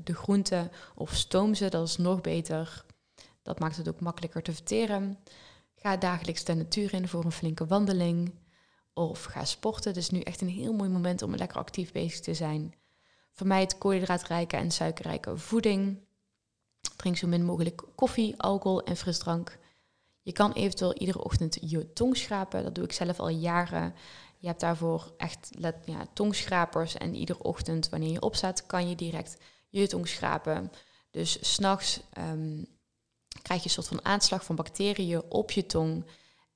de 0.03 0.15
groenten 0.15 0.71
of 0.95 1.15
stoom 1.15 1.53
ze, 1.53 1.69
dat 1.69 1.87
is 1.87 1.97
nog 1.97 2.21
beter. 2.21 2.85
Dat 3.41 3.59
maakt 3.59 3.77
het 3.77 3.89
ook 3.89 3.99
makkelijker 3.99 4.41
te 4.41 4.53
verteren. 4.53 5.17
Ga 5.81 5.97
dagelijks 5.97 6.43
de 6.43 6.53
natuur 6.53 6.93
in 6.93 7.07
voor 7.07 7.25
een 7.25 7.31
flinke 7.31 7.65
wandeling. 7.65 8.33
Of 8.93 9.23
ga 9.23 9.45
sporten. 9.45 9.89
Het 9.89 9.99
is 9.99 10.09
nu 10.09 10.19
echt 10.19 10.41
een 10.41 10.49
heel 10.49 10.73
mooi 10.73 10.89
moment 10.89 11.21
om 11.21 11.35
lekker 11.35 11.57
actief 11.57 11.91
bezig 11.91 12.19
te 12.19 12.33
zijn. 12.33 12.73
Vermijd 13.31 13.77
koolhydraatrijke 13.77 14.57
en 14.57 14.71
suikerrijke 14.71 15.37
voeding. 15.37 15.99
Drink 16.95 17.17
zo 17.17 17.27
min 17.27 17.45
mogelijk 17.45 17.83
koffie, 17.95 18.41
alcohol 18.41 18.83
en 18.83 18.95
frisdrank. 18.95 19.57
Je 20.21 20.31
kan 20.31 20.51
eventueel 20.51 20.93
iedere 20.93 21.23
ochtend 21.23 21.57
je 21.61 21.93
tong 21.93 22.17
schrapen. 22.17 22.63
Dat 22.63 22.75
doe 22.75 22.83
ik 22.83 22.91
zelf 22.91 23.19
al 23.19 23.29
jaren. 23.29 23.95
Je 24.37 24.47
hebt 24.47 24.59
daarvoor 24.59 25.13
echt 25.17 25.49
ja, 25.85 26.07
tongschrapers. 26.13 26.97
En 26.97 27.15
iedere 27.15 27.43
ochtend, 27.43 27.89
wanneer 27.89 28.11
je 28.11 28.21
opstaat, 28.21 28.65
kan 28.65 28.89
je 28.89 28.95
direct 28.95 29.37
je 29.69 29.87
tong 29.87 30.07
schrapen. 30.07 30.71
Dus 31.11 31.53
s'nachts 31.53 32.01
um, 32.17 32.67
krijg 33.41 33.61
je 33.61 33.67
een 33.67 33.73
soort 33.73 33.87
van 33.87 34.05
aanslag 34.05 34.43
van 34.43 34.55
bacteriën 34.55 35.21
op 35.29 35.51
je 35.51 35.65
tong. 35.65 36.05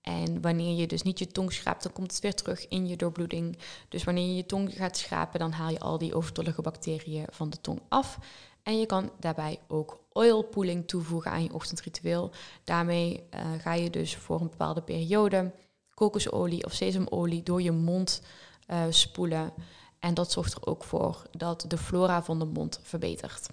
En 0.01 0.41
wanneer 0.41 0.75
je 0.79 0.88
dus 0.88 1.01
niet 1.01 1.20
je 1.20 1.27
tong 1.27 1.53
schraapt, 1.53 1.84
dan 1.84 1.94
komt 1.94 2.12
het 2.12 2.22
weer 2.22 2.36
terug 2.36 2.67
in 2.67 2.88
je 2.88 2.96
doorbloeding. 2.96 3.58
Dus 3.89 4.03
wanneer 4.03 4.27
je 4.27 4.36
je 4.36 4.46
tong 4.46 4.74
gaat 4.74 4.98
schrapen, 4.98 5.39
dan 5.39 5.51
haal 5.51 5.70
je 5.70 5.79
al 5.79 5.98
die 5.98 6.15
overtollige 6.15 6.62
bacteriën 6.62 7.25
van 7.29 7.50
de 7.50 7.62
tong 7.62 7.82
af. 7.89 8.17
En 8.63 8.79
je 8.79 8.86
kan 8.86 9.12
daarbij 9.20 9.60
ook 9.67 10.00
oil 10.12 10.44
pooling 10.44 10.88
toevoegen 10.88 11.32
aan 11.32 11.44
je 11.44 11.53
ochtendritueel. 11.53 12.32
Daarmee 12.63 13.24
uh, 13.34 13.41
ga 13.62 13.74
je 13.74 13.89
dus 13.89 14.15
voor 14.15 14.41
een 14.41 14.50
bepaalde 14.50 14.82
periode 14.82 15.51
kokosolie 15.94 16.65
of 16.65 16.74
sesamolie 16.74 17.44
door 17.44 17.62
je 17.62 17.72
mond 17.72 18.22
uh, 18.67 18.84
spoelen. 18.89 19.53
En 20.00 20.13
dat 20.13 20.32
zorgt 20.32 20.53
er 20.53 20.65
ook 20.65 20.84
voor 20.84 21.25
dat 21.32 21.65
de 21.67 21.77
flora 21.77 22.24
van 22.24 22.39
de 22.39 22.46
mond 22.46 22.79
verbetert. 22.84 23.50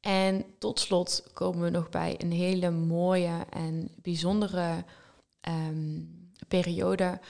En 0.00 0.44
tot 0.58 0.80
slot 0.80 1.30
komen 1.32 1.62
we 1.62 1.70
nog 1.70 1.88
bij 1.88 2.14
een 2.18 2.32
hele 2.32 2.70
mooie 2.70 3.46
en 3.50 3.90
bijzondere 4.02 4.84
um, 5.48 6.32
periode, 6.48 7.20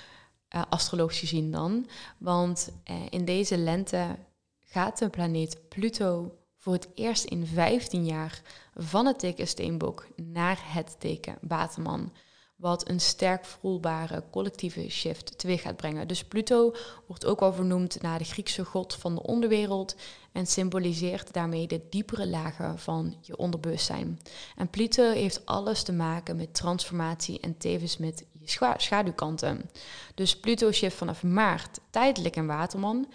uh, 0.55 0.63
astrologisch 0.69 1.19
gezien 1.19 1.51
dan. 1.51 1.89
Want 2.19 2.73
uh, 2.91 2.97
in 3.11 3.25
deze 3.25 3.57
lente 3.57 4.17
gaat 4.59 4.99
de 4.99 5.09
planeet 5.09 5.69
Pluto 5.69 6.39
voor 6.57 6.73
het 6.73 6.89
eerst 6.95 7.25
in 7.25 7.47
15 7.47 8.05
jaar 8.05 8.43
van 8.75 9.07
het 9.07 9.19
teken 9.19 9.49
Steenbok 9.49 10.07
naar 10.17 10.61
het 10.63 11.01
teken 11.01 11.39
Waterman 11.41 12.13
wat 12.59 12.89
een 12.89 13.01
sterk 13.01 13.45
voelbare 13.45 14.25
collectieve 14.31 14.91
shift 14.91 15.39
teweeg 15.39 15.63
gaat 15.63 15.77
brengen. 15.77 16.09
Dus 16.09 16.25
Pluto 16.25 16.75
wordt 17.07 17.27
ook 17.27 17.41
wel 17.41 17.53
vernoemd 17.53 18.03
naar 18.03 18.19
de 18.19 18.25
Griekse 18.25 18.65
god 18.65 18.95
van 18.95 19.15
de 19.15 19.23
onderwereld 19.23 19.97
en 20.33 20.47
symboliseert 20.47 21.33
daarmee 21.33 21.67
de 21.67 21.81
diepere 21.91 22.29
lagen 22.29 22.79
van 22.79 23.17
je 23.21 23.37
onderbewustzijn. 23.37 24.21
En 24.57 24.69
Pluto 24.69 25.11
heeft 25.11 25.47
alles 25.47 25.83
te 25.83 25.93
maken 25.93 26.37
met 26.37 26.55
transformatie 26.55 27.41
en 27.41 27.57
tevens 27.57 27.97
met 27.97 28.25
je 28.39 28.75
schaduwkanten. 28.77 29.71
Dus 30.15 30.41
Pluto 30.41 30.73
shift 30.73 30.97
vanaf 30.97 31.23
maart 31.23 31.81
tijdelijk 31.91 32.37
in 32.37 32.47
Waterman 32.47 33.09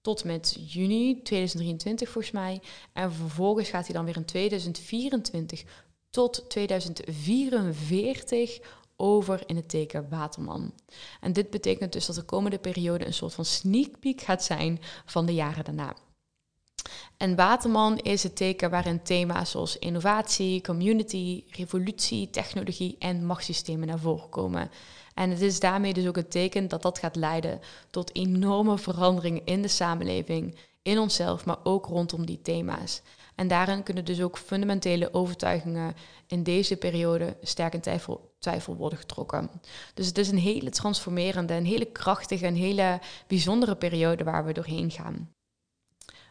tot 0.00 0.24
met 0.24 0.56
juni 0.66 1.22
2023 1.22 2.08
volgens 2.08 2.32
mij. 2.32 2.60
En 2.92 3.12
vervolgens 3.12 3.68
gaat 3.68 3.86
hij 3.86 3.94
dan 3.94 4.04
weer 4.04 4.16
in 4.16 4.24
2024 4.24 5.64
tot 6.10 6.44
2044 6.48 8.60
over 8.96 9.42
in 9.46 9.56
het 9.56 9.68
teken 9.68 10.08
Waterman. 10.08 10.72
En 11.20 11.32
dit 11.32 11.50
betekent 11.50 11.92
dus 11.92 12.06
dat 12.06 12.16
de 12.16 12.22
komende 12.22 12.58
periode 12.58 13.06
een 13.06 13.14
soort 13.14 13.34
van 13.34 13.44
sneak 13.44 13.98
peek 14.00 14.20
gaat 14.20 14.44
zijn 14.44 14.80
van 15.04 15.26
de 15.26 15.34
jaren 15.34 15.64
daarna. 15.64 15.96
En 17.16 17.36
Waterman 17.36 17.98
is 17.98 18.22
het 18.22 18.36
teken 18.36 18.70
waarin 18.70 19.02
thema's 19.02 19.50
zoals 19.50 19.78
innovatie, 19.78 20.60
community, 20.60 21.44
revolutie, 21.50 22.30
technologie 22.30 22.96
en 22.98 23.26
machtssystemen 23.26 23.86
naar 23.86 23.98
voren 23.98 24.28
komen. 24.28 24.70
En 25.14 25.30
het 25.30 25.40
is 25.40 25.60
daarmee 25.60 25.92
dus 25.92 26.06
ook 26.06 26.16
het 26.16 26.30
teken 26.30 26.68
dat 26.68 26.82
dat 26.82 26.98
gaat 26.98 27.16
leiden 27.16 27.60
tot 27.90 28.14
enorme 28.14 28.78
veranderingen 28.78 29.44
in 29.44 29.62
de 29.62 29.68
samenleving, 29.68 30.58
in 30.82 30.98
onszelf, 30.98 31.44
maar 31.44 31.58
ook 31.62 31.86
rondom 31.86 32.26
die 32.26 32.42
thema's. 32.42 33.02
En 33.34 33.48
daarin 33.48 33.82
kunnen 33.82 34.04
dus 34.04 34.22
ook 34.22 34.38
fundamentele 34.38 35.14
overtuigingen 35.14 35.94
in 36.26 36.42
deze 36.42 36.76
periode 36.76 37.36
sterk 37.42 37.74
in 37.74 37.80
twijfel, 37.80 38.34
twijfel 38.46 38.76
worden 38.76 38.98
getrokken. 38.98 39.50
Dus 39.94 40.06
het 40.06 40.18
is 40.18 40.28
een 40.28 40.38
hele 40.38 40.70
transformerende, 40.70 41.54
een 41.54 41.66
hele 41.66 41.84
krachtige, 41.84 42.46
een 42.46 42.56
hele 42.56 43.00
bijzondere 43.26 43.76
periode 43.76 44.24
waar 44.24 44.44
we 44.44 44.52
doorheen 44.52 44.90
gaan. 44.90 45.30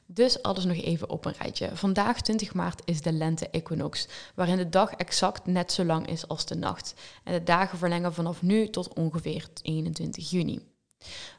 Dus 0.06 0.42
alles 0.42 0.66
nog 0.66 0.78
even 0.78 1.10
op 1.10 1.26
een 1.26 1.34
rijtje. 1.40 1.70
Vandaag 1.76 2.22
20 2.22 2.54
maart 2.54 2.82
is 2.86 3.02
de 3.02 3.12
lente-equinox, 3.12 4.08
waarin 4.36 4.58
de 4.58 4.70
dag 4.70 4.92
exact 4.92 5.46
net 5.46 5.72
zo 5.72 5.84
lang 5.84 6.08
is 6.08 6.28
als 6.28 6.46
de 6.46 6.56
nacht. 6.56 6.94
En 7.24 7.34
de 7.34 7.44
dagen 7.44 7.78
verlengen 7.78 8.14
vanaf 8.14 8.42
nu 8.42 8.70
tot 8.70 8.94
ongeveer 8.94 9.48
21 9.62 10.30
juni. 10.30 10.60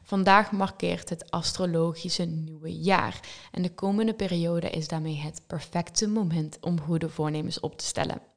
Vandaag 0.03 0.51
markeert 0.51 1.09
het 1.09 1.31
astrologische 1.31 2.23
nieuwe 2.23 2.79
jaar 2.79 3.19
en 3.51 3.61
de 3.61 3.73
komende 3.73 4.13
periode 4.13 4.69
is 4.69 4.87
daarmee 4.87 5.17
het 5.17 5.41
perfecte 5.47 6.07
moment 6.07 6.57
om 6.61 6.81
goede 6.81 7.09
voornemens 7.09 7.59
op 7.59 7.77
te 7.77 7.85
stellen. 7.85 8.36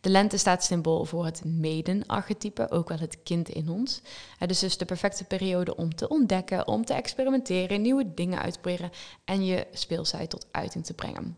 De 0.00 0.10
lente 0.10 0.36
staat 0.36 0.64
symbool 0.64 1.04
voor 1.04 1.24
het 1.24 1.44
maiden-archetype, 1.44 2.70
ook 2.70 2.88
wel 2.88 2.98
het 2.98 3.22
kind 3.22 3.48
in 3.48 3.68
ons. 3.68 4.00
Het 4.38 4.50
is 4.50 4.58
dus 4.58 4.76
de 4.76 4.84
perfecte 4.84 5.24
periode 5.24 5.76
om 5.76 5.94
te 5.94 6.08
ontdekken, 6.08 6.66
om 6.66 6.84
te 6.84 6.94
experimenteren, 6.94 7.82
nieuwe 7.82 8.14
dingen 8.14 8.38
uit 8.38 8.52
te 8.52 8.60
proberen 8.60 8.90
en 9.24 9.44
je 9.44 9.66
speelsheid 9.72 10.30
tot 10.30 10.46
uiting 10.50 10.84
te 10.84 10.94
brengen. 10.94 11.36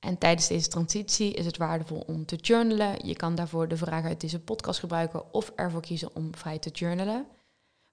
En 0.00 0.18
tijdens 0.18 0.46
deze 0.48 0.68
transitie 0.68 1.32
is 1.32 1.46
het 1.46 1.56
waardevol 1.56 2.02
om 2.06 2.26
te 2.26 2.36
journalen. 2.36 3.06
Je 3.06 3.16
kan 3.16 3.34
daarvoor 3.34 3.68
de 3.68 3.76
vraag 3.76 4.04
uit 4.04 4.20
deze 4.20 4.40
podcast 4.40 4.80
gebruiken 4.80 5.32
of 5.32 5.52
ervoor 5.56 5.80
kiezen 5.80 6.14
om 6.14 6.36
vrij 6.36 6.58
te 6.58 6.70
journalen. 6.70 7.26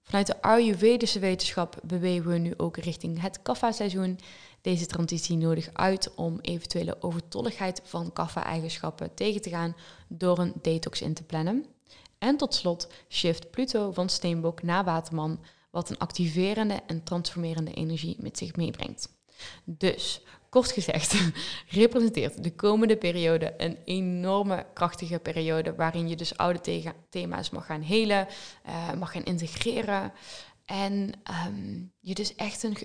Vanuit 0.02 0.26
de 0.26 0.42
Ayurvedische 0.42 1.18
wetenschap 1.18 1.78
bewegen 1.82 2.30
we 2.30 2.38
nu 2.38 2.54
ook 2.56 2.76
richting 2.76 3.20
het 3.20 3.42
kaffa-seizoen. 3.42 4.18
Deze 4.60 4.86
transitie 4.86 5.36
nodig 5.36 5.70
uit 5.72 6.14
om 6.14 6.38
eventuele 6.40 7.02
overtolligheid 7.02 7.80
van 7.84 8.12
kaffa-eigenschappen 8.12 9.14
tegen 9.14 9.42
te 9.42 9.50
gaan 9.50 9.76
door 10.08 10.38
een 10.38 10.52
detox 10.62 11.00
in 11.00 11.14
te 11.14 11.22
plannen. 11.22 11.66
En 12.18 12.36
tot 12.36 12.54
slot 12.54 12.88
shift 13.08 13.50
Pluto 13.50 13.92
van 13.92 14.08
Steenbok 14.08 14.62
naar 14.62 14.84
Waterman, 14.84 15.40
wat 15.70 15.90
een 15.90 15.98
activerende 15.98 16.80
en 16.86 17.02
transformerende 17.02 17.74
energie 17.74 18.16
met 18.18 18.38
zich 18.38 18.56
meebrengt. 18.56 19.08
Dus 19.64 20.22
Kort 20.50 20.72
gezegd, 20.72 21.14
representeert 21.80 22.42
de 22.42 22.54
komende 22.54 22.96
periode 22.96 23.54
een 23.56 23.78
enorme 23.84 24.66
krachtige 24.74 25.18
periode 25.18 25.74
waarin 25.74 26.08
je 26.08 26.16
dus 26.16 26.36
oude 26.36 26.92
thema's 27.10 27.50
mag 27.50 27.66
gaan 27.66 27.82
helen, 27.82 28.26
uh, 28.66 28.92
mag 28.92 29.12
gaan 29.12 29.24
integreren 29.24 30.12
en 30.64 31.12
ehm, 31.22 31.82
je 32.00 32.14
dus 32.14 32.34
echt 32.34 32.62
een 32.62 32.76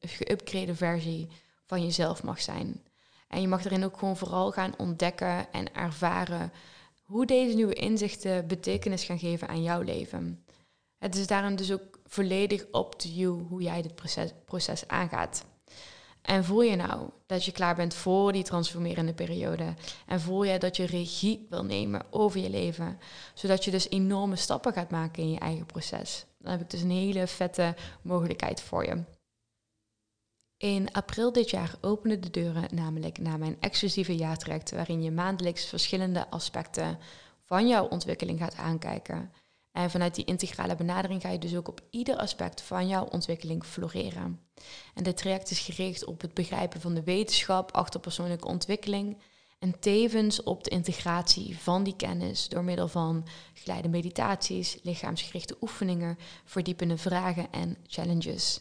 geüpgrade 0.00 0.74
versie 0.74 1.28
van 1.66 1.82
jezelf 1.82 2.22
mag 2.22 2.40
zijn. 2.40 2.82
En 3.28 3.40
je 3.40 3.48
mag 3.48 3.64
erin 3.64 3.84
ook 3.84 3.98
gewoon 3.98 4.16
vooral 4.16 4.50
gaan 4.50 4.78
ontdekken 4.78 5.52
en 5.52 5.74
ervaren 5.74 6.52
hoe 7.02 7.26
deze 7.26 7.54
nieuwe 7.54 7.74
inzichten 7.74 8.46
betekenis 8.46 9.04
gaan 9.04 9.18
geven 9.18 9.48
aan 9.48 9.62
jouw 9.62 9.80
leven. 9.80 10.44
Het 10.98 11.16
is 11.16 11.26
daarom 11.26 11.56
dus 11.56 11.72
ook 11.72 11.98
volledig 12.04 12.60
up 12.60 12.92
to 12.96 13.08
you 13.08 13.42
hoe 13.48 13.62
jij 13.62 13.82
dit 13.82 13.94
proces, 13.94 14.30
proces 14.44 14.88
aangaat. 14.88 15.44
En 16.24 16.44
voel 16.44 16.62
je 16.62 16.76
nou 16.76 17.10
dat 17.26 17.44
je 17.44 17.52
klaar 17.52 17.74
bent 17.74 17.94
voor 17.94 18.32
die 18.32 18.42
transformerende 18.42 19.14
periode? 19.14 19.74
En 20.06 20.20
voel 20.20 20.44
je 20.44 20.58
dat 20.58 20.76
je 20.76 20.84
regie 20.84 21.46
wil 21.50 21.64
nemen 21.64 22.02
over 22.10 22.40
je 22.40 22.50
leven, 22.50 22.98
zodat 23.34 23.64
je 23.64 23.70
dus 23.70 23.90
enorme 23.90 24.36
stappen 24.36 24.72
gaat 24.72 24.90
maken 24.90 25.22
in 25.22 25.30
je 25.30 25.38
eigen 25.38 25.66
proces? 25.66 26.24
Dan 26.38 26.50
heb 26.50 26.60
ik 26.60 26.70
dus 26.70 26.80
een 26.80 26.90
hele 26.90 27.26
vette 27.26 27.74
mogelijkheid 28.02 28.62
voor 28.62 28.84
je. 28.84 29.02
In 30.56 30.92
april 30.92 31.32
dit 31.32 31.50
jaar 31.50 31.74
openen 31.80 32.20
de 32.20 32.30
deuren 32.30 32.74
namelijk 32.74 33.18
naar 33.18 33.38
mijn 33.38 33.56
exclusieve 33.60 34.16
jaartraject, 34.16 34.70
waarin 34.70 35.02
je 35.02 35.10
maandelijks 35.10 35.64
verschillende 35.64 36.30
aspecten 36.30 36.98
van 37.42 37.68
jouw 37.68 37.88
ontwikkeling 37.88 38.38
gaat 38.38 38.56
aankijken. 38.56 39.32
En 39.74 39.90
vanuit 39.90 40.14
die 40.14 40.24
integrale 40.24 40.74
benadering 40.76 41.20
ga 41.20 41.28
je 41.28 41.38
dus 41.38 41.56
ook 41.56 41.68
op 41.68 41.80
ieder 41.90 42.16
aspect 42.16 42.62
van 42.62 42.88
jouw 42.88 43.04
ontwikkeling 43.04 43.64
floreren. 43.64 44.40
En 44.94 45.02
dit 45.02 45.16
traject 45.16 45.50
is 45.50 45.58
gericht 45.58 46.04
op 46.04 46.20
het 46.20 46.34
begrijpen 46.34 46.80
van 46.80 46.94
de 46.94 47.02
wetenschap 47.02 47.72
achter 47.72 48.00
persoonlijke 48.00 48.46
ontwikkeling 48.46 49.16
en 49.58 49.78
tevens 49.80 50.42
op 50.42 50.64
de 50.64 50.70
integratie 50.70 51.58
van 51.58 51.84
die 51.84 51.96
kennis 51.96 52.48
door 52.48 52.64
middel 52.64 52.88
van 52.88 53.26
geleide 53.54 53.88
meditaties, 53.88 54.78
lichaamsgerichte 54.82 55.56
oefeningen, 55.60 56.18
verdiepende 56.44 56.96
vragen 56.96 57.52
en 57.52 57.76
challenges. 57.86 58.60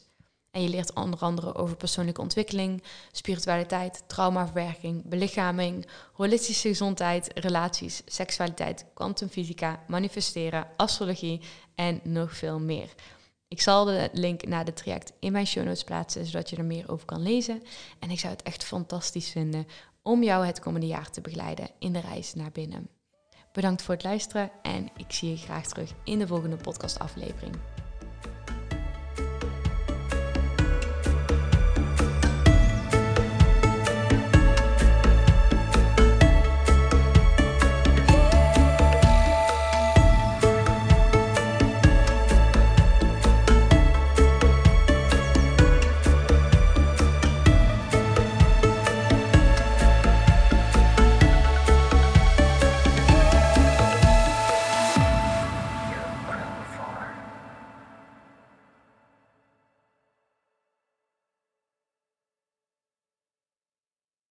En 0.54 0.62
je 0.62 0.70
leert 0.70 0.94
onder 0.94 1.20
andere 1.20 1.56
over 1.56 1.76
persoonlijke 1.76 2.22
ontwikkeling, 2.22 2.84
spiritualiteit, 3.12 4.04
traumaverwerking, 4.08 5.06
belichaming, 5.06 5.88
holistische 6.14 6.68
gezondheid, 6.68 7.32
relaties, 7.36 8.02
seksualiteit, 8.06 8.86
kwantumfysica, 8.94 9.84
manifesteren, 9.88 10.68
astrologie 10.78 11.42
en 11.76 12.00
nog 12.04 12.36
veel 12.36 12.60
meer. 12.60 12.94
Ik 13.48 13.62
zal 13.62 13.86
de 13.86 14.10
link 14.12 14.46
naar 14.46 14.66
de 14.66 14.74
traject 14.74 15.14
in 15.20 15.32
mijn 15.32 15.48
show 15.48 15.64
notes 15.64 15.84
plaatsen, 15.84 16.26
zodat 16.26 16.50
je 16.50 16.56
er 16.56 16.66
meer 16.66 16.92
over 16.92 17.06
kan 17.06 17.22
lezen. 17.22 17.64
En 18.00 18.10
ik 18.10 18.20
zou 18.20 18.34
het 18.34 18.44
echt 18.44 18.64
fantastisch 18.64 19.30
vinden 19.30 19.68
om 20.02 20.24
jou 20.24 20.46
het 20.46 20.60
komende 20.60 20.88
jaar 20.88 21.10
te 21.10 21.22
begeleiden 21.22 21.70
in 21.80 21.94
de 21.94 22.00
reis 22.00 22.34
naar 22.34 22.52
binnen. 22.52 22.90
Bedankt 23.52 23.82
voor 23.82 23.94
het 23.94 24.04
luisteren 24.04 24.52
en 24.62 24.90
ik 24.98 25.12
zie 25.12 25.30
je 25.30 25.38
graag 25.38 25.68
terug 25.68 25.92
in 26.04 26.20
de 26.20 26.28
volgende 26.28 26.58
podcastaflevering. 26.58 27.73